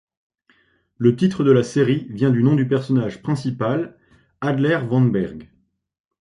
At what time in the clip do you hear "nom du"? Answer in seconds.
2.41-2.67